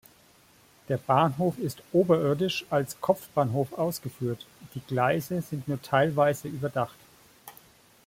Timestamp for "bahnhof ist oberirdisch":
0.97-2.65